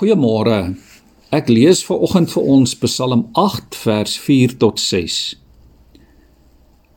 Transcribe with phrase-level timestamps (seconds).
[0.00, 0.78] Goeiemôre.
[1.28, 5.16] Ek lees ver oggend vir ons Psalm 8 vers 4 tot 6.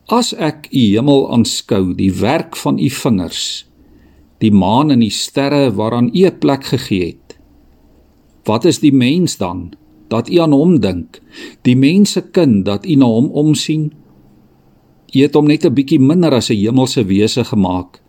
[0.08, 3.66] As ek u hemel aanskou, die werk van u vingers,
[4.40, 7.36] die maan en die sterre waaraan u 'n plek gegee het.
[8.48, 9.76] Wat is die mens dan
[10.08, 11.20] dat u aan hom dink?
[11.68, 13.92] Die mense kind dat u na hom omsien?
[15.12, 18.00] U het hom net 'n bietjie minder as 'n hemelse wese gemaak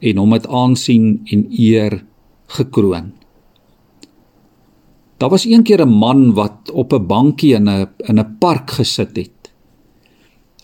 [0.00, 2.04] en hom met aansien en eer
[2.46, 3.21] gekroon.
[5.22, 8.70] Daar was een keer 'n man wat op 'n bankie in 'n in 'n park
[8.70, 9.52] gesit het.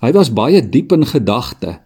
[0.01, 1.81] Hy was baie diep in gedagte.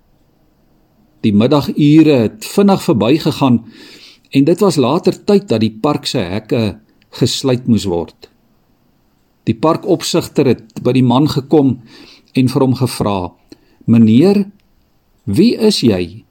[1.21, 3.65] Die middagure het vinnig verbygegaan
[4.31, 8.31] en dit was later tyd dat die park se hekke gesluit moes word.
[9.43, 11.81] Die parkopsigter het by die man gekom
[12.33, 13.33] en vir hom gevra:
[13.85, 14.51] "Meneer,
[15.25, 16.25] wie is jy?"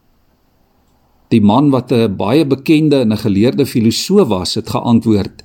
[1.27, 5.43] Die man wat 'n baie bekende en 'n geleerde filosoof was, het geantwoord: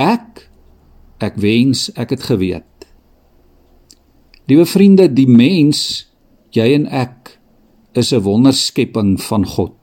[0.00, 0.46] Ek
[1.20, 2.64] ek wens ek het geweet.
[4.48, 6.08] Liewe vriende, die mens,
[6.56, 7.36] jy en ek
[7.92, 9.76] is 'n wonderskepping van God.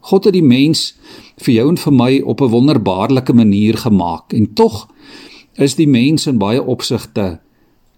[0.00, 0.96] God het die mens
[1.36, 4.88] vir jou en vir my op 'n wonderbaarlike manier gemaak en tog
[5.54, 7.40] is die mens in baie opsigte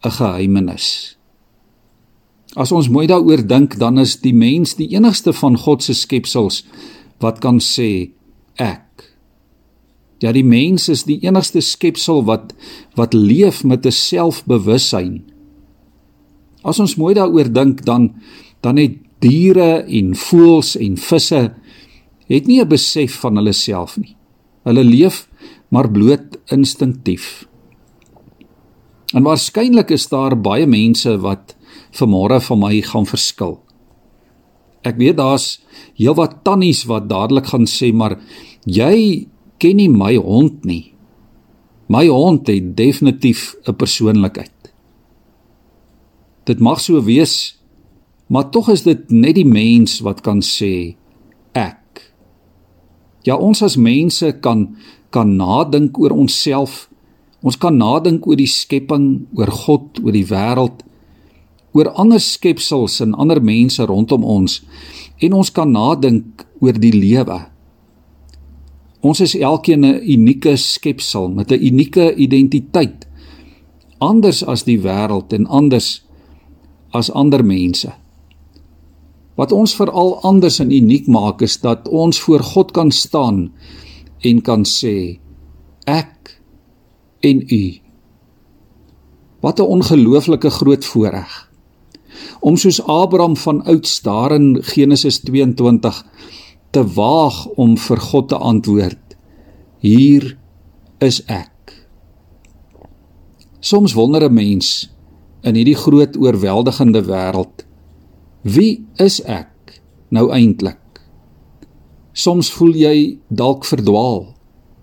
[0.05, 1.17] 'n geheimenis.
[2.57, 6.67] As ons mooi daaroor dink, dan is die mens die enigste van God se skepsels
[7.19, 8.11] wat kan sê
[8.55, 8.82] ek
[10.23, 12.55] Ja, die mens is die enigste skepsel wat
[12.98, 15.23] wat leef met 'n selfbewussyn.
[16.62, 18.14] As ons mooi daaroor dink, dan
[18.62, 21.55] dan het diere en voëls en visse
[22.29, 24.17] het nie 'n besef van hulle self nie.
[24.64, 25.29] Hulle leef
[25.69, 27.47] maar bloot instinktief.
[29.14, 31.57] En waarskynlik is daar baie mense wat
[31.92, 33.61] vanmôre van my gaan verskil.
[34.83, 35.62] Ek weet daar's
[35.95, 38.19] heelwat tannies wat dadelik gaan sê maar
[38.64, 39.29] jy
[39.63, 40.91] ken nie my hond nie.
[41.93, 44.73] My hond het definitief 'n persoonlikheid.
[46.45, 47.59] Dit mag so wees,
[48.27, 50.97] maar tog is dit net die mens wat kan sê
[51.53, 52.13] ek.
[53.23, 54.77] Ja, ons as mense kan
[55.11, 56.89] kan nadink oor onsself.
[57.42, 60.83] Ons kan nadink oor die skepping, oor God, oor die wêreld,
[61.73, 64.63] oor ander skepsels en ander mense rondom ons
[65.19, 67.52] en ons kan nadink oor die lewe.
[69.02, 73.07] Ons is elkeen 'n unieke skepsel met 'n unieke identiteit.
[73.98, 76.05] Anders as die wêreld en anders
[76.90, 77.92] as ander mense.
[79.35, 83.52] Wat ons veral anders en uniek maak is dat ons voor God kan staan
[84.20, 85.18] en kan sê
[85.85, 86.41] ek
[87.20, 87.80] en u.
[89.41, 91.52] Wat 'n ongelooflike groot voorreg
[92.41, 96.05] om soos Abraham van ouds daar in Genesis 22
[96.73, 99.17] te waag om vir God te antwoord.
[99.85, 100.25] Hier
[101.05, 101.51] is ek.
[103.61, 104.91] Soms wonder 'n mens
[105.43, 107.67] in hierdie groot oorweldigende wêreld,
[108.43, 110.79] wie is ek nou eintlik?
[112.13, 114.35] Soms voel jy dalk verdwaal.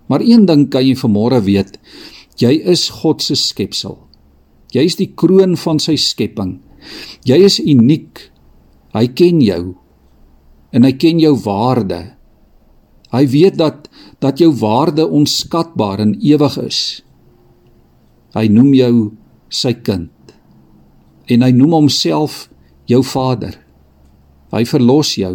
[0.06, 1.78] Maar een ding kan jy vanmôre weet,
[2.36, 3.98] jy is God se skepsel.
[4.72, 6.60] Jy is die kroon van sy skepping.
[7.24, 8.30] Jy is uniek.
[8.92, 9.76] Hy ken jou
[10.72, 12.00] en hy ken jou waarde.
[13.10, 13.88] Hy weet dat
[14.22, 16.80] dat jou waarde onskatbaar en ewig is.
[18.36, 18.94] Hy noem jou
[19.50, 20.12] sy kind.
[21.30, 22.44] En hy noem homself
[22.90, 23.56] jou Vader.
[24.54, 25.34] Hy verlos jou.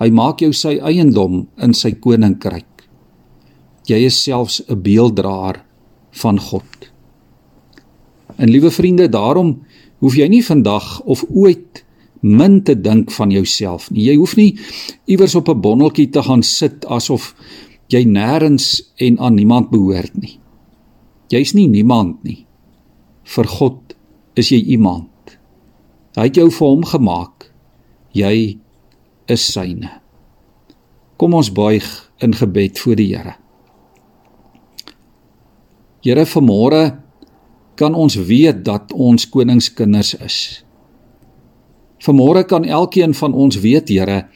[0.00, 2.84] Hy maak jou sy eiendom in sy koninkryk.
[3.86, 5.62] Jy is selfs 'n beelddraer
[6.10, 6.90] van God.
[8.36, 9.62] En liewe vriende, daarom
[9.98, 11.85] hoef jy nie vandag of ooit
[12.26, 14.08] min te dink van jouself nie.
[14.08, 14.58] Jy hoef nie
[15.06, 17.34] iewers op 'n bonneltjie te gaan sit asof
[17.88, 20.38] jy nêrens en aan niemand behoort nie.
[21.28, 22.46] Jy's nie niemand nie.
[23.24, 23.94] Vir God
[24.34, 25.38] is jy iemand.
[26.16, 27.50] Hy het jou vir hom gemaak.
[28.12, 28.58] Jy
[29.28, 29.90] is syne.
[31.16, 31.84] Kom ons buig
[32.18, 33.34] in gebed voor die Here.
[36.06, 37.00] Here, vanmôre
[37.76, 40.65] kan ons weet dat ons koningskinders is.
[42.06, 44.26] Vanmôre kan elkeen van ons weet, Here,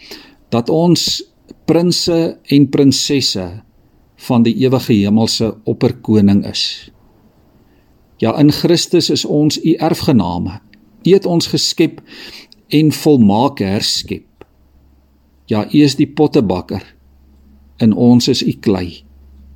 [0.50, 1.22] dat ons
[1.70, 3.46] prinses en prinsesse
[4.26, 6.90] van die ewige hemelse opperkoning is.
[8.19, 10.58] Ja, in Christus is ons u erfgename.
[11.06, 12.02] U het ons geskep
[12.69, 14.26] en volmaak herskep.
[15.46, 16.82] Ja, u is die pottebakker
[17.81, 19.05] en ons is u klei.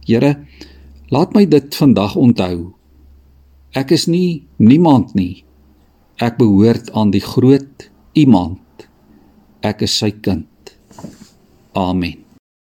[0.07, 0.37] Here,
[1.13, 2.73] laat my dit vandag onthou.
[3.75, 5.45] Ek is nie niemand nie.
[6.23, 8.89] Ek behoort aan die groot iemand.
[9.65, 10.75] Ek is sy kind.
[11.75, 12.24] Amen.